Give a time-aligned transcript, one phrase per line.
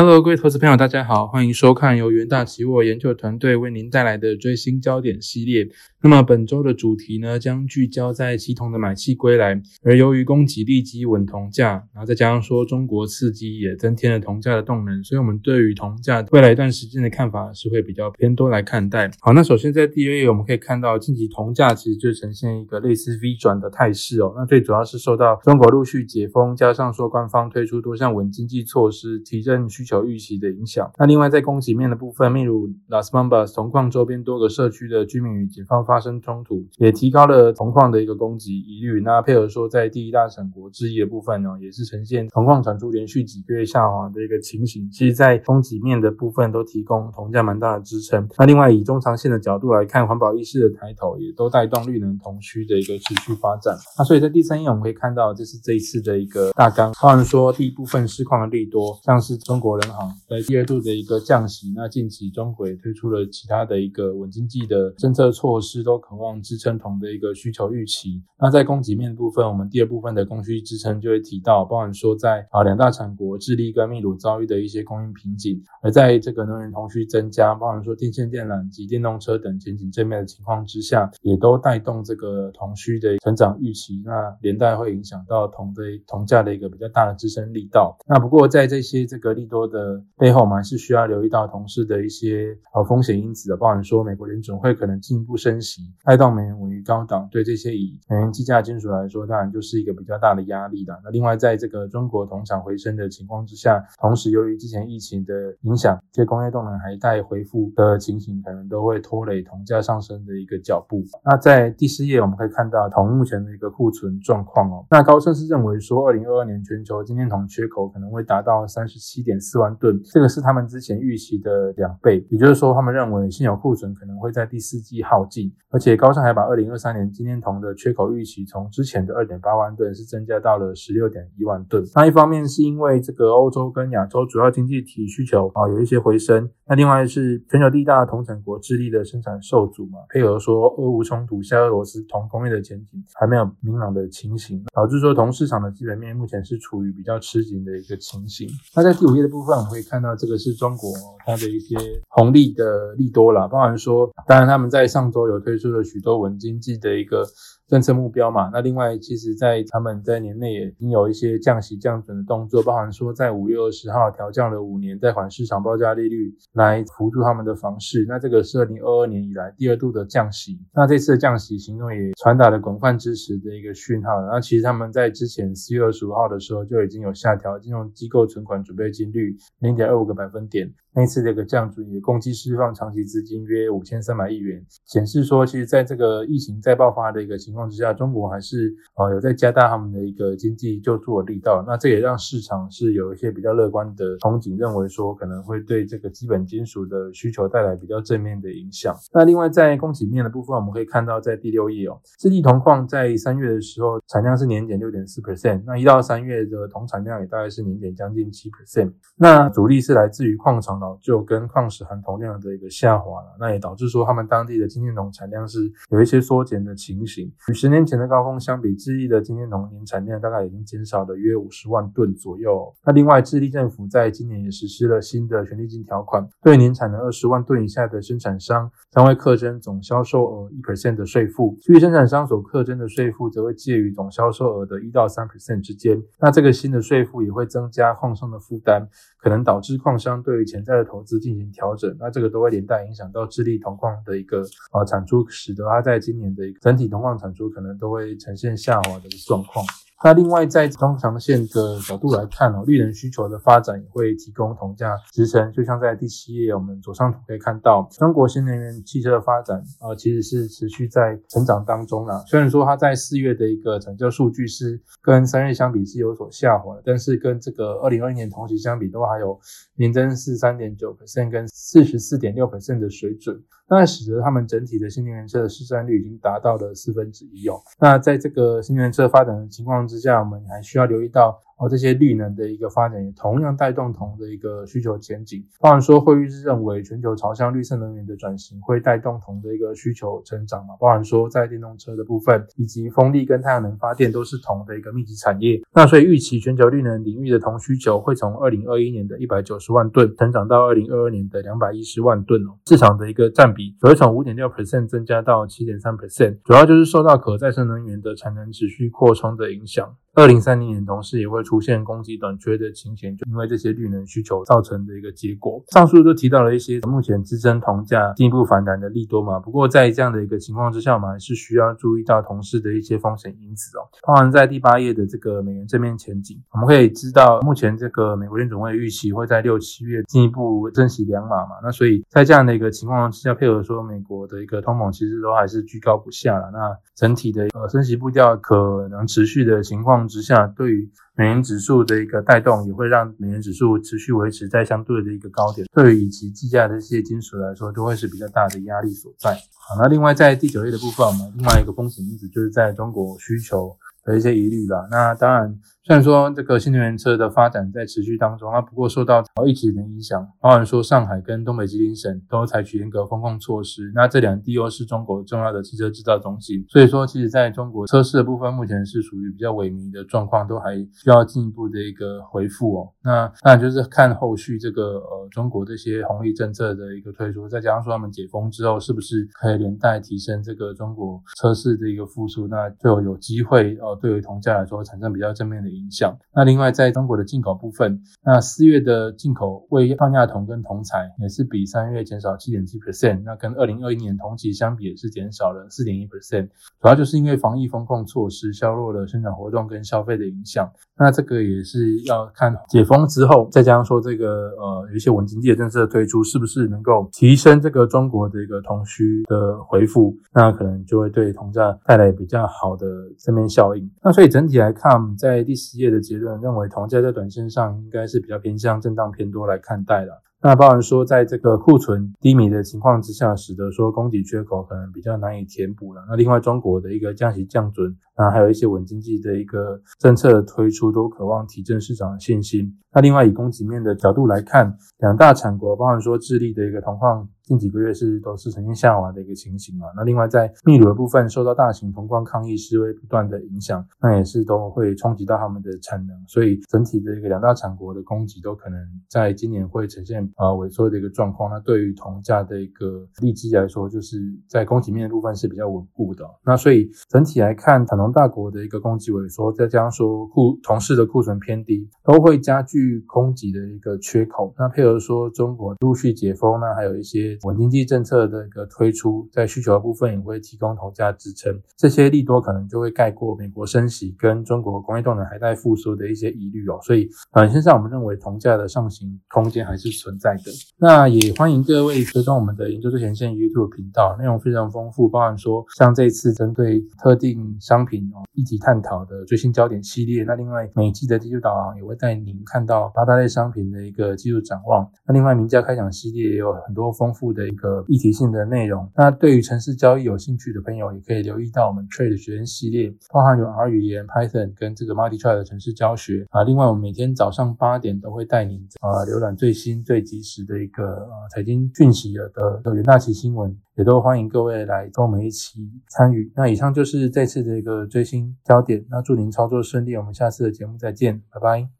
[0.00, 5.68] Hello，各位投资朋友，大家好，欢迎收看由元大期货研究团队为您带来的最新焦点系列。
[6.02, 19.10] 那么本周的主题呢，将聚焦在期铜的买气归来，而由于供给立即稳铜价，然后再加上说中国刺激也增添了铜价的动能，所以我们对于铜价未来一段时间的看法是会比较偏多来看待。
[19.20, 24.32] 好，那首先在第二页我们可以看到，近期铜价其实就呈现一个类似 V 转的态势哦。
[24.34, 30.90] 那最主要是受到中国陆续解封，加上说官方推出多项稳经济措施，提振需求预期的影响。
[30.98, 35.84] 那另外在供给面的部分，例如 Las Bambas 铜矿周边多个社区的居民与警方。
[35.90, 39.00] 发生冲突，也提高了铜矿的一个供给疑虑。
[39.00, 44.88] 那配合说，在第一大产国之一的部分呢，也是呈现铜矿产出连续几个月下滑的一个情形。
[44.88, 48.28] 其实，在供给面的部分都提供铜价蛮大的支撑。
[48.38, 53.76] 那另外以中长线的角度来看，环保意识的抬头也都带动绿能铜需的一个持续发展。
[53.98, 56.92] 那所以在第三页我们可以看到，这是这一次的一个大纲。
[57.02, 61.72] 当然说，第一部分市况的利多，像是中国人行在第二度的一个降息。
[61.74, 65.79] 那近期中国也推出了其他的一个稳经济的政策措施。
[65.82, 68.22] 都渴望支撑铜的一个需求预期。
[68.38, 84.02] 那在供给面部分，我们第二部分的供需支撑就会提到，包含说在啊两大产国智利跟秘鲁遭遇的一些供应瓶颈，而在这个能源铜需增加，包含说电线电缆及电动车等前景正面的情况之下，也都带动这个铜需的成长预期。
[84.04, 87.96] 那连带会影响到铜的铜价的一个比较大的支撑力道。
[88.08, 95.69] 那不过在这些这个利多的背后，我们还是需要留意到同时的一些呃风险因子的，包含说美国联准会可能进一步升息。
[96.04, 100.98] 带动美元稳于高档，对这些以美元计价金属来说，当然就是一个比较大的压力了。
[101.04, 111.02] 那另外，在这个中国铜厂回升的情况之下，同时由于之前疫情的影响，这些工业动能还待恢复的情形，可能都会拖累铜价上升的一个脚步。
[111.24, 114.86] 那在第四页，我们可以看到铜目前的一个库存状况哦。
[114.90, 122.26] 那高盛是认为说，二零二二年全球今天铜缺口可能会达到三十七点四万吨，这个是他们之前预期的两倍。
[122.30, 125.52] 也就是说，他们认为现有库存可能会在第四季耗尽。
[125.70, 131.84] 而且高盛还把二零二三年今天铜的缺口预期从之前的二点八万吨是增加到了十六点一万吨。
[131.94, 148.48] 那一方面是因为这个欧洲跟亚洲主要经济体需求啊有一些回升，那另外是全球第一大铜产国智利的生产受阻嘛，配合说俄乌冲突下俄罗斯铜工业的前景还没有明朗的情形，导致说铜市场的基本面目前是处于比较吃紧的一个情形。
[148.74, 150.90] 那在第五页的部分，我们可以看到这个是中国
[151.24, 151.76] 它的一些
[152.08, 155.49] 红利的利多了，包含说，当然他们在上周有推。
[155.50, 157.26] 推出了许多稳经济的一个
[157.66, 174.10] 政策目标嘛，那另外其实，在他们在年内也已经有一些降息降准的动作，包含说在五月二十号调降了五年贷款市场报价利率来辅助他们的房市，那这个是二零二二年以来第二度的降息，那这次的降息行动也传达了广泛支持的一个讯号。
[174.30, 180.72] 那其实他们在之前四月二十五号的时候就已经有下调金融机构存款准备金率零点二五个百分点。
[180.92, 191.64] 那次这个降准也共计释放长期资金约五千三百亿元，显示说，其实在这个疫情再爆发的一个情况之下，中国还是啊有在加大他们的一个经济救助的力道。
[191.64, 198.92] 那这也让市场是有一些比较乐观的憧憬，认为说可能会对这个基本金属的需求带来比较正面的影响。
[199.14, 208.92] 那另外在供给面的部分，我们可以看到在第六页哦，智利铜矿在三月的时候产量是年减六点四 percent，那一到三月的铜产量也大概是年减将近七 percent。
[209.16, 210.79] 那主力是来自于矿场。
[211.00, 215.58] 就跟矿石含铜量的一个下滑了，那也导致说他们当地的精炼铜产量是
[215.90, 217.30] 有一些缩减的情形。
[217.48, 222.72] 与十年前的高峰相比，智利的精炼铜年产量大概已经减少了约五十万吨左右。
[222.84, 236.00] 那另外，智利政府在今年也实施了新的权利金条款，对年产能二十万吨以下的生产商将会课征总销售额一 percent 的税负，至于生产商所课征的税负则会介于总销售额的一到三 percent 之间。
[236.18, 238.86] 那这个新的税负也会增加矿商的负担，
[239.18, 249.64] 可能导致矿商对于潜在的投资进行调整，那这个都会连带影响到智利铜矿的一个呃产出，使得它在今年的一个整体铜矿产出可能都会呈现下滑的状况。
[250.02, 255.52] 那另外，在中长线的角度来看哦，绿能需求的发展也会提供铜价支撑。
[255.52, 262.24] 就像在第七页，我们左上图可以看到，中国新能源汽车的发展啊，其实是持续在成长当中啦。
[262.26, 269.38] 虽然说它在四月的一个成交数据是跟三月相比是有所下滑，但是跟这个二零二一年同期相比，都还有
[269.76, 273.38] 年增四三点九 percent 跟四十四点六 percent 的水准，
[273.70, 277.62] 那使得他们整体的新能源车的市占率已经达到了四分之一哦。
[277.78, 281.40] 那在这个新能源车发展的情况，之下，我们还需要留意到。
[281.60, 285.44] 哦，这些绿能的一个发展也同样带动铜的一个需求前景。
[285.60, 295.60] 当然说，惠誉是认为全球朝向绿色能源的转型会带动铜的一个需求成长嘛，包含说在电动车的部分，以及风力跟太阳能发电都是铜的一个密集产业。
[295.74, 309.94] 那所以预期全球绿能领域的铜需求会从二零二一年的一百九十万吨成长到二零二二年的两百一十万吨哦，市场的一个占比会从五点六 percent 增加到七点三 percent，主要就是受到可再生能源的产能持续扩充的影响。
[310.14, 315.62] 二零三零年同时也会出现供给短缺的情形，就因为这些绿能需求造成的一个结果。
[315.68, 319.38] 上述都提到了一些目前支撑铜价进一步反弹的利多嘛。
[319.38, 323.86] 不过在这样的一个情况之下，我们还是需要注意到同时的一些风险因子哦。
[324.06, 331.56] 包含在第八页的这个美元正面前景，我们可以知道目前这个美国联总会预期会在六七月进一步增息两码嘛。
[331.62, 336.50] 那所以在这样的一个情况之下，配合说美国的一个通膨其实都还是居高不下了。
[336.52, 345.66] 那整体的呃升息步调可能持续的情况之下，对于美元指数的一个带动，也会让美元指数持续维持在相对的一个高点。
[345.72, 349.34] 对于以及计价的这些金属来说，都会是比较大的压力所在。
[349.34, 354.88] 好，那另外在第九页的部分，我们另外一个风险因子就是在中国需求的一些疑虑了。
[354.90, 355.58] 那当然。
[355.90, 363.90] 虽然说这个新能源车的发展在持续当中啊，不过受到疫情的影响，包含说上海跟东北吉林省都采取严格风控措施。
[363.92, 372.88] 那这两地又是中国重要的汽车制造中心，所以说其实在中国车市的部分，目前是属于比较萎靡的状况，都还需要进一步的一个回复哦。
[373.02, 385.68] 那当然就是看后续这个呃中国这些红利政策的一个推出，再加上说他们解封之后，是不是可以连带提升这个中国车市的一个复苏，那就有机会呃对于铜价来说产生比较正面的。
[385.79, 386.16] 影影响。
[386.34, 396.48] 那另外，在中国的进口部分，那四月的进口为泛亚铜跟铜材也是比三月减少七点七 percent，那跟二零二一年同期相比也是减少了四点一 percent，
[396.80, 400.70] 主要就是因为防疫风控措施削弱了生产活动跟消费的影响。
[401.00, 412.86] 那这个也是要看解封之后，再加上说这个呃有一些稳经济的政策推出，是不是能够提升这个中国的一个铜需的回复，那可能就会对铜价带来比较好的
[413.18, 413.90] 正面效应。
[414.04, 420.12] 那所以整体来看，在第十页的结论认为，铜价在短线上应该是比较偏向震荡偏多来看待的。
[420.42, 426.02] 那包含说，在这个库存低迷的情况之下，使得说供给缺口可能比较难以填补了。
[426.08, 432.74] 那另外，中国的一个降息降准，那还有一些稳经济的一个政策推出，都渴望提振市场的信心。
[432.92, 437.28] 那另外，以供给面的角度来看，两大产国，包含说智利的一个铜矿。
[437.50, 439.90] 近几个月是都是呈现下滑的一个情形啊。
[439.96, 451.50] 那另外在秘鲁的部分，受到大型铜矿抗议示威不断的影响，那也是都会冲击到他们的产能，所以整体的一个两大产国的供给都可能在今年会呈现啊萎缩的一个状况。
[451.50, 456.24] 那对于铜价的一个利基来说，就是在供给面的部分是比较稳固的。
[456.44, 464.54] 那所以整体来看，产能大国的一个供给萎缩，再加上说库铜市的库存偏低，都会加剧供给的一个缺口。
[464.56, 467.36] 那配合说中国陆续解封，那还有一些。
[467.42, 476.78] 稳经济政策的一个推出，在需求的部分也会提供铜价支撑，这些利多可能就会盖过美国升息跟中国工业动能还在复苏的一些疑虑哦。
[476.82, 480.50] 所以短线上我们认为铜价的上行空间还是存在的。
[480.78, 490.24] 那也欢迎各位追踪我们的研究最前线 YouTube 频道，内容非常丰富，包含说像这次针对特定商品哦议题探讨的最新焦点系列。
[490.24, 494.90] 那另外每季的技术导航也会带您看到八大类商品的一个技术展望。
[495.06, 497.19] 那另外名家开讲系列也有很多丰富。
[497.32, 506.42] 的一个议题性的内容，那对于城市交易有兴趣的朋友，也可以留意到我们 Trade 学院系列，包含有 R 语言、Python 跟这个 Multi Trade 的城市教学啊。
[506.44, 516.32] 另外，我们每天早上八点都会带您啊浏览最新最及时的一个呃财经讯息的的元大旗新闻，也都欢迎各位来跟我们一起参与。
[516.34, 521.79] 那以上就是这次的一个最新焦点，那祝您操作顺利，我们下次的节目再见，拜拜。